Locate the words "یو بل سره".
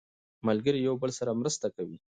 0.87-1.31